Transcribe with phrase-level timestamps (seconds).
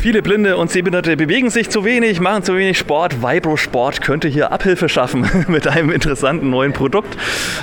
[0.00, 3.20] Viele Blinde und Sehbehinderte bewegen sich zu wenig, machen zu wenig Sport.
[3.20, 7.16] Vibro Sport könnte hier Abhilfe schaffen mit einem interessanten neuen Produkt.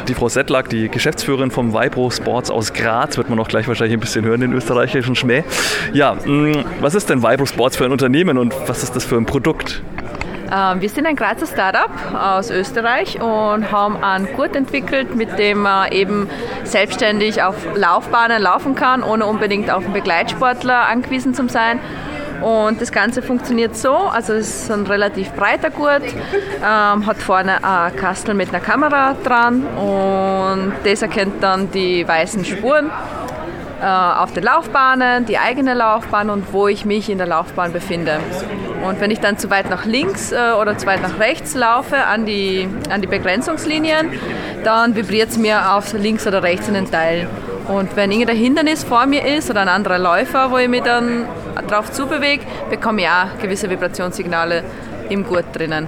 [0.10, 3.96] Die Frau Settlack, die Geschäftsführerin vom Vibro Sports aus Graz, wird man auch gleich wahrscheinlich
[3.96, 5.46] ein bisschen hören, den österreichischen Schmäh.
[5.94, 9.16] Ja, mm, was ist denn Vibro Sports für ein Unternehmen und was ist das für
[9.16, 9.82] ein Produkt?
[10.54, 15.62] Ähm, wir sind ein Grazer Startup aus Österreich und haben einen Gurt entwickelt, mit dem
[15.62, 16.30] man eben
[16.66, 21.80] selbstständig auf Laufbahnen laufen kann, ohne unbedingt auf einen Begleitsportler angewiesen zu sein.
[22.42, 27.64] Und das Ganze funktioniert so, also es ist ein relativ breiter Gurt, ähm, hat vorne
[27.64, 32.92] ein Kastel mit einer Kamera dran und das erkennt dann die weißen Spuren
[33.82, 38.20] äh, auf den Laufbahnen, die eigene Laufbahn und wo ich mich in der Laufbahn befinde.
[38.88, 41.98] Und wenn ich dann zu weit nach links äh, oder zu weit nach rechts laufe
[42.06, 44.12] an die, an die Begrenzungslinien,
[44.64, 47.28] dann vibriert es mir auf links oder rechts in den Teil.
[47.68, 51.26] Und wenn irgendein Hindernis vor mir ist oder ein anderer Läufer, wo ich mich dann
[51.64, 54.64] drauf zubewege, bekomme ich auch gewisse Vibrationssignale
[55.10, 55.88] im Gurt drinnen.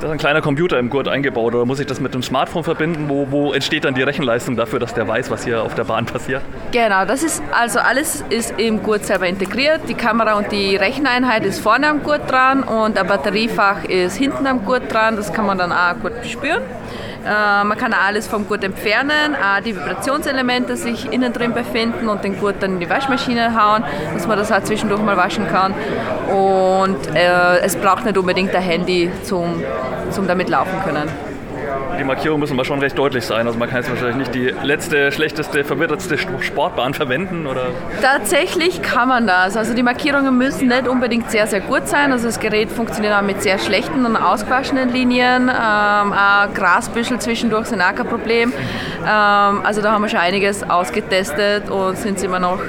[0.00, 2.64] Da ist ein kleiner Computer im Gurt eingebaut oder muss ich das mit dem Smartphone
[2.64, 3.08] verbinden?
[3.08, 6.04] Wo, wo entsteht dann die Rechenleistung dafür, dass der weiß, was hier auf der Bahn
[6.04, 6.42] passiert?
[6.70, 9.80] Genau, das ist also alles ist im Gurt selber integriert.
[9.88, 14.46] Die Kamera und die Recheneinheit ist vorne am Gurt dran und ein Batteriefach ist hinten
[14.46, 15.16] am Gurt dran.
[15.16, 16.60] Das kann man dann auch gut spüren.
[17.26, 22.22] Äh, man kann alles vom Gurt entfernen, auch die Vibrationselemente sich innen drin befinden und
[22.22, 23.82] den Gurt dann in die Waschmaschine hauen,
[24.14, 25.74] dass man das auch zwischendurch mal waschen kann.
[26.32, 29.62] Und äh, es braucht nicht unbedingt ein Handy zum,
[30.10, 31.25] zum damit laufen können
[31.98, 33.46] die Markierungen müssen aber schon recht deutlich sein.
[33.46, 37.68] Also man kann jetzt wahrscheinlich nicht die letzte, schlechteste, verwirrteste Sportbahn verwenden, oder?
[38.02, 39.56] Tatsächlich kann man das.
[39.56, 42.12] Also die Markierungen müssen nicht unbedingt sehr, sehr gut sein.
[42.12, 45.48] Also das Gerät funktioniert auch mit sehr schlechten und ausgewaschenen Linien.
[45.48, 48.52] Ähm, auch Grasbüschel zwischendurch sind auch kein Problem.
[49.02, 52.60] Ähm, also da haben wir schon einiges ausgetestet und sind immer noch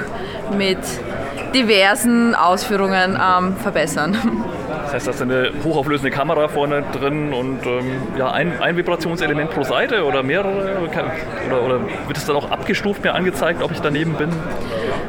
[0.56, 0.78] mit
[1.54, 4.16] diversen Ausführungen ähm, verbessern.
[4.88, 9.50] Das heißt, da ist eine hochauflösende Kamera vorne drin und ähm, ja, ein, ein Vibrationselement
[9.50, 10.78] pro Seite oder mehrere?
[11.46, 14.30] Oder, oder wird es dann auch abgestuft mir angezeigt, ob ich daneben bin?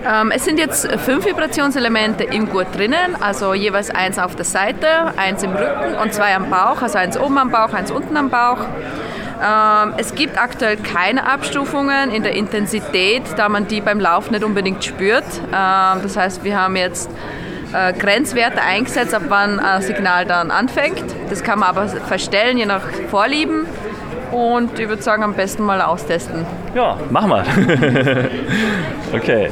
[0.06, 4.88] Ähm, es sind jetzt fünf Vibrationselemente im Gurt drinnen, also jeweils eins auf der Seite,
[5.16, 8.30] eins im Rücken und zwei am Bauch, also eins oben am Bauch, eins unten am
[8.30, 8.60] Bauch.
[9.42, 14.44] Ähm, es gibt aktuell keine Abstufungen in der Intensität, da man die beim Lauf nicht
[14.44, 15.24] unbedingt spürt.
[15.24, 17.10] Ähm, das heißt, wir haben jetzt
[17.74, 21.04] äh, Grenzwerte eingesetzt, ab wann ein Signal dann anfängt.
[21.30, 23.66] Das kann man aber verstellen, je nach Vorlieben.
[24.32, 26.46] Und ich würde sagen, am besten mal austesten.
[26.76, 28.30] Ja, machen wir.
[29.14, 29.50] okay.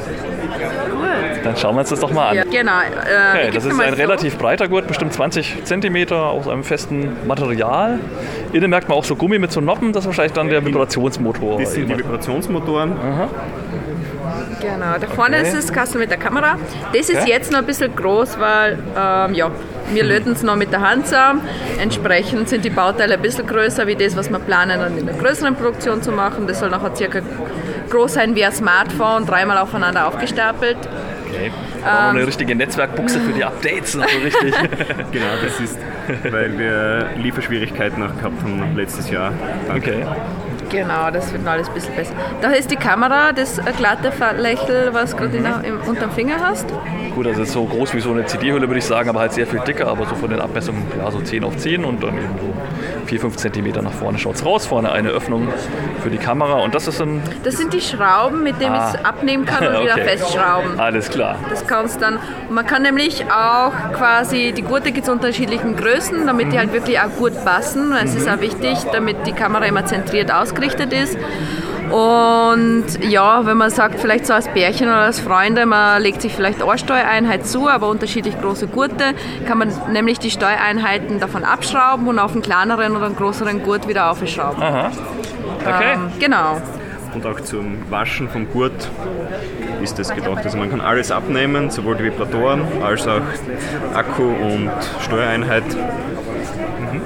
[1.42, 2.36] Dann schauen wir uns das doch mal an.
[2.36, 2.78] Ja, genau.
[2.80, 3.96] Äh, okay, das ist ein so.
[3.96, 7.98] relativ breiter Gurt, bestimmt 20 cm aus einem festen Material.
[8.52, 11.58] Innen merkt man auch so Gummi mit so Noppen, das ist wahrscheinlich dann der Vibrationsmotor.
[11.60, 12.92] Das sind die Vibrationsmotoren.
[12.92, 13.28] Aha.
[14.60, 15.48] Genau, da vorne okay.
[15.48, 16.56] ist das Kastel mit der Kamera.
[16.92, 17.30] Das ist okay.
[17.30, 19.50] jetzt noch ein bisschen groß, weil ähm, ja,
[19.92, 21.42] wir löten es noch mit der Hand zusammen.
[21.80, 25.18] Entsprechend sind die Bauteile ein bisschen größer wie das, was wir planen, dann in einer
[25.18, 26.46] größeren Produktion zu machen.
[26.46, 27.20] Das soll nachher circa
[27.88, 30.76] groß sein wie ein Smartphone, dreimal aufeinander aufgestapelt.
[31.28, 31.50] Okay.
[31.84, 34.54] Aber ähm, eine richtige Netzwerkbuchse für die Updates noch so richtig.
[35.12, 35.78] genau, das ist,
[36.30, 39.32] weil wir Lieferschwierigkeiten auch gehabt haben letztes Jahr.
[39.74, 40.04] Okay.
[40.70, 42.12] Genau, das wird alles ein bisschen besser.
[42.40, 45.88] Da ist die Kamera, das glatte Lächeln, was du gerade mhm.
[45.88, 46.66] unter dem Finger hast.
[47.14, 49.60] Gut, also so groß wie so eine CD-Hülle, würde ich sagen, aber halt sehr viel
[49.60, 52.54] dicker, aber so von den Abmessungen, ja, so 10 auf 10 und dann eben so
[53.06, 54.66] 4, 5 cm nach vorne schaut es raus.
[54.66, 55.48] Vorne eine Öffnung
[56.02, 57.22] für die Kamera und das ist ein...
[57.42, 58.90] Das sind die Schrauben, mit denen ah.
[58.92, 59.84] ich es abnehmen kann und okay.
[59.84, 60.78] wieder festschrauben.
[60.78, 61.36] Alles klar.
[61.48, 62.18] Das kannst dann...
[62.50, 66.50] Man kann nämlich auch quasi, die Gurte gibt es unterschiedlichen Größen, damit mhm.
[66.50, 67.92] die halt wirklich auch gut passen.
[67.92, 68.18] Es mhm.
[68.18, 71.18] ist auch wichtig, damit die Kamera immer zentriert ausgerichtet ist.
[71.90, 76.34] Und ja, wenn man sagt, vielleicht so als Pärchen oder als Freunde, man legt sich
[76.34, 79.14] vielleicht eine Steuereinheit zu, aber unterschiedlich große Gurte,
[79.46, 83.88] kann man nämlich die Steuereinheiten davon abschrauben und auf einen kleineren oder einen größeren Gurt
[83.88, 84.62] wieder aufschrauben.
[84.62, 84.90] Aha.
[85.60, 85.94] Okay.
[85.94, 86.60] Ähm, genau.
[87.14, 88.90] Und auch zum Waschen vom Gurt
[89.82, 90.44] ist das gedacht.
[90.44, 93.22] Also man kann alles abnehmen, sowohl die Vibratoren als auch
[93.94, 97.00] Akku und Steuereinheit, mhm.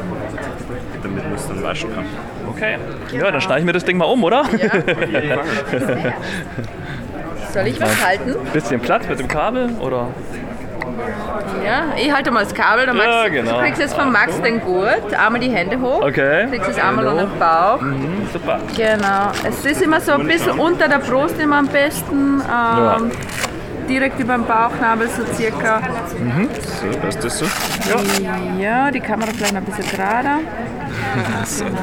[1.04, 2.04] damit man es dann waschen kann.
[2.54, 2.76] Okay.
[3.12, 4.44] Ja, dann schneide ich mir das Ding mal um, oder?
[4.56, 4.70] Ja.
[7.52, 8.34] Soll ich was halten?
[8.52, 10.08] Bisschen Platz mit dem Kabel oder?
[11.64, 12.86] Ja, ich halte mal das Kabel.
[12.92, 13.52] Max, ja, genau.
[13.58, 16.02] Du kriegst jetzt von Max den Gurt, einmal die Hände hoch.
[16.02, 16.44] Okay.
[16.44, 17.80] Du kriegst es einmal an den Bauch.
[17.80, 18.58] Mhm, super.
[18.76, 19.32] Genau.
[19.46, 22.40] Es ist immer so ein bisschen unter der Brust immer am besten.
[22.40, 22.98] Ähm, ja.
[23.88, 25.80] direkt über dem Bauchnabel, so circa.
[26.18, 26.48] Mhm.
[26.80, 27.46] So, passt das so?
[28.24, 28.36] Ja.
[28.58, 30.38] ja, die Kamera vielleicht noch ein bisschen gerader.
[31.44, 31.64] so.
[31.64, 31.78] Genau.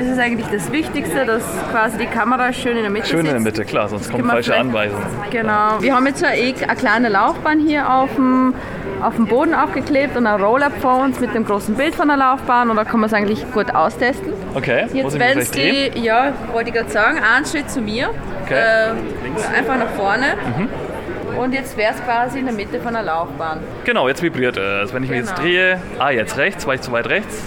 [0.00, 3.36] Das ist eigentlich das Wichtigste, dass quasi die Kamera schön in der Mitte Schön sitzt.
[3.36, 4.98] in der Mitte, klar, sonst kommt falsche Anweisung.
[5.30, 5.76] Genau.
[5.80, 8.54] Wir haben jetzt eh eine kleine Laufbahn hier auf dem,
[9.02, 12.16] auf dem Boden aufgeklebt und ein Roll-Up vor uns mit dem großen Bild von der
[12.16, 14.32] Laufbahn und da kann man es eigentlich gut austesten.
[14.54, 18.08] Okay, jetzt wenn die, ja, wollte ich gerade sagen, einen Schritt zu mir,
[18.46, 18.54] okay.
[18.54, 20.34] äh, einfach nach vorne.
[20.56, 21.38] Mhm.
[21.38, 23.60] Und jetzt wäre es quasi in der Mitte von der Laufbahn.
[23.84, 24.94] Genau, jetzt vibriert es.
[24.94, 25.20] Wenn ich genau.
[25.20, 25.46] mich jetzt genau.
[25.46, 27.44] drehe, ah, jetzt rechts, war ich zu weit rechts.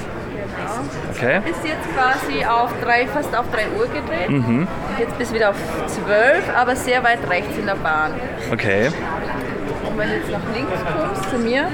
[1.15, 1.41] Okay.
[1.45, 4.29] Bis jetzt quasi auf drei, fast auf 3 Uhr gedreht.
[4.29, 4.67] Mhm.
[4.99, 5.55] Jetzt bis wieder auf
[5.87, 8.11] 12, aber sehr weit rechts in der Bahn.
[8.51, 8.87] Okay.
[8.87, 11.67] Und wenn du jetzt nach links kommst zu mir.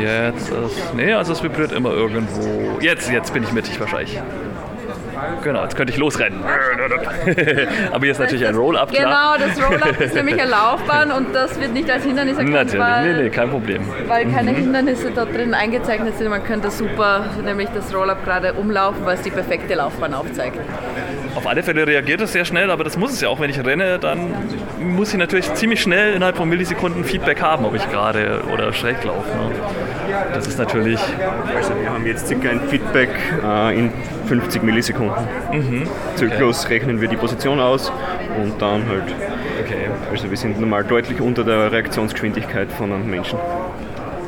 [0.00, 0.94] Jetzt ist.
[0.94, 2.78] Nee, also es vibriert immer irgendwo.
[2.80, 4.20] Jetzt, jetzt bin ich mittig wahrscheinlich.
[5.42, 6.40] Genau, jetzt könnte ich losrennen.
[7.92, 8.92] Aber hier ist natürlich ein Roll-Up.
[8.92, 12.52] Genau, das Roll-Up ist nämlich eine Laufbahn und das wird nicht als Hindernis erkannt.
[12.52, 13.82] Natürlich, weil, nee, nee, kein Problem.
[14.06, 14.56] Weil keine mhm.
[14.56, 16.28] Hindernisse da drin eingezeichnet sind.
[16.28, 20.58] Man könnte super nämlich das Roll-Up gerade umlaufen, weil es die perfekte Laufbahn aufzeigt.
[21.34, 23.40] Auf alle Fälle reagiert es sehr schnell, aber das muss es ja auch.
[23.40, 24.34] Wenn ich renne, dann
[24.78, 29.04] muss ich natürlich ziemlich schnell innerhalb von Millisekunden Feedback haben, ob ich gerade oder schräg
[29.04, 29.28] laufe.
[29.28, 29.50] Ne?
[30.32, 31.00] Das ist natürlich.
[31.54, 33.10] Also wir haben jetzt circa ein Feedback
[33.44, 33.92] äh, in
[34.26, 35.24] 50 Millisekunden.
[35.52, 35.88] Mhm.
[36.14, 36.74] Zyklus okay.
[36.74, 37.92] rechnen wir die Position aus
[38.40, 39.04] und dann halt.
[39.64, 39.88] Okay.
[40.10, 43.38] Also wir sind normal deutlich unter der Reaktionsgeschwindigkeit von einem Menschen.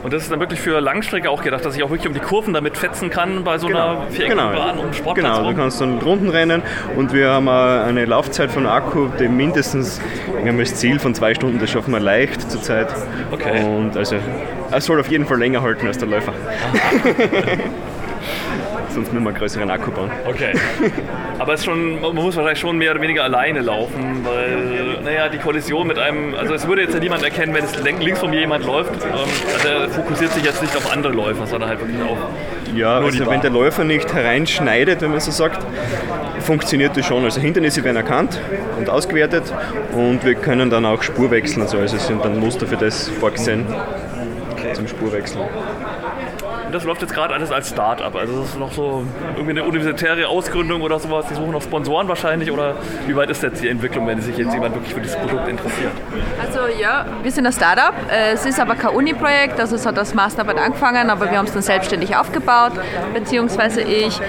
[0.08, 2.20] Und das ist dann wirklich für Langstrecke auch gedacht, dass ich auch wirklich um die
[2.20, 3.98] Kurven damit fetzen kann bei so genau.
[3.98, 4.82] einer viereckigen genau.
[4.84, 5.54] Um Sportplatz Genau, rum.
[5.54, 6.62] du kannst dann Runden rennen
[6.96, 10.00] und wir haben eine Laufzeit von Akku, die mindestens,
[10.42, 12.88] wir haben das Ziel von zwei Stunden, das schaffen wir leicht zurzeit.
[13.32, 13.62] Okay.
[13.62, 14.16] Und also,
[14.70, 16.32] er soll auf jeden Fall länger halten als der Läufer.
[18.98, 20.10] sonst müssen wir einen größeren Akku bauen.
[20.26, 20.52] Okay.
[21.38, 25.38] Aber es schon, man muss wahrscheinlich schon mehr oder weniger alleine laufen, weil, naja, die
[25.38, 28.40] Kollision mit einem, also es würde jetzt ja niemand erkennen, wenn es links von mir
[28.40, 28.92] jemand läuft.
[29.04, 32.18] Ähm, also er fokussiert sich jetzt nicht auf andere Läufer, sondern halt wirklich auf.
[32.74, 35.64] Ja, also wenn der Läufer nicht hereinschneidet, wenn man so sagt,
[36.40, 37.24] funktioniert das schon.
[37.24, 38.40] Also Hindernisse werden erkannt
[38.78, 39.44] und ausgewertet
[39.92, 41.62] und wir können dann auch Spur wechseln.
[41.62, 43.64] Also es sind dann Muster für das vorgesehen
[44.52, 44.72] okay.
[44.72, 45.44] zum Spurwechseln.
[46.66, 48.14] Und das läuft jetzt gerade alles als Start-up.
[48.14, 51.26] Also das ist noch so irgendwie eine universitäre Ausgründung oder sowas.
[51.30, 52.50] Die suchen noch Sponsoren wahrscheinlich.
[52.50, 52.74] Oder
[53.06, 55.92] wie weit ist jetzt die Entwicklung, wenn sich jetzt jemand wirklich für dieses Produkt interessiert?
[56.40, 57.94] Also ja, wir sind ein Start-up.
[58.32, 59.58] Es ist aber kein Uni-Projekt.
[59.60, 62.72] Also es hat als Masterarbeit angefangen, aber wir haben es dann selbstständig aufgebaut.
[63.14, 64.20] Beziehungsweise ich.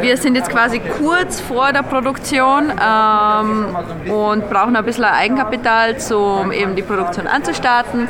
[0.00, 3.76] Wir sind jetzt quasi kurz vor der Produktion ähm,
[4.12, 8.08] und brauchen ein bisschen Eigenkapital, um eben die Produktion anzustarten.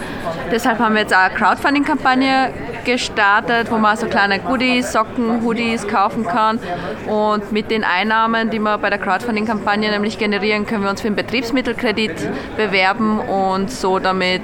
[0.50, 2.50] Deshalb haben wir jetzt auch eine Crowdfunding-Kampagne
[2.88, 6.58] gestartet, wo man so kleine Goodies, Socken, Hoodies kaufen kann.
[7.06, 11.08] Und mit den Einnahmen, die wir bei der Crowdfunding-Kampagne nämlich generieren, können wir uns für
[11.08, 12.12] einen Betriebsmittelkredit
[12.56, 14.43] bewerben und so damit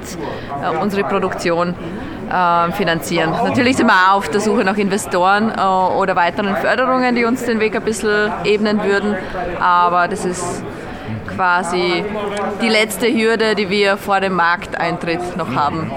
[0.62, 1.74] äh, unsere Produktion
[2.30, 3.30] äh, finanzieren.
[3.30, 7.44] Natürlich sind wir auch auf der Suche nach Investoren äh, oder weiteren Förderungen, die uns
[7.44, 9.16] den Weg ein bisschen ebnen würden.
[9.58, 10.62] Aber das ist
[11.34, 12.04] quasi
[12.60, 15.90] die letzte Hürde, die wir vor dem Markteintritt noch haben.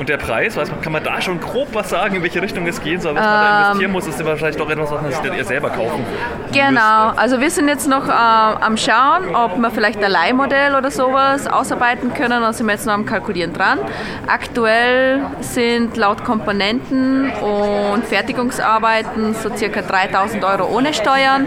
[0.00, 2.66] Und der Preis, weiß man, kann man da schon grob was sagen, in welche Richtung
[2.66, 3.14] es gehen soll?
[3.14, 5.34] Was ähm, man da ähm, investieren muss, ist wahrscheinlich doch etwas, was man sich dann
[5.34, 6.06] eher selber kaufen
[6.52, 7.20] Genau, müsste.
[7.20, 11.46] also wir sind jetzt noch äh, am Schauen, ob wir vielleicht ein Leihmodell oder sowas
[11.46, 12.40] ausarbeiten können.
[12.40, 13.78] Da sind wir jetzt noch am Kalkulieren dran.
[14.26, 21.46] Aktuell sind laut Komponenten und Fertigungsarbeiten so circa 3000 Euro ohne Steuern.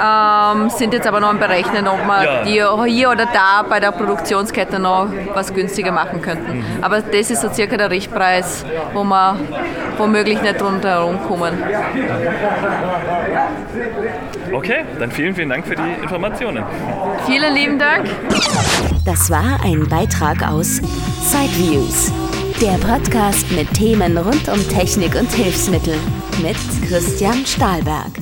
[0.00, 2.84] Ähm, sind jetzt aber noch am Berechnen, ob wir ja.
[2.84, 6.58] hier oder da bei der Produktionskette noch was günstiger machen könnten.
[6.58, 6.64] Mhm.
[6.82, 9.36] Aber das ist so circa der Richtpreis, wo wir
[9.98, 11.62] womöglich nicht drunter kommen.
[14.52, 16.64] Okay, dann vielen, vielen Dank für die Informationen.
[17.26, 18.08] Vielen lieben Dank.
[19.04, 20.80] Das war ein Beitrag aus
[21.22, 22.12] Sideviews,
[22.60, 25.96] der Podcast mit Themen rund um Technik und Hilfsmittel
[26.42, 26.56] mit
[26.88, 28.21] Christian Stahlberg.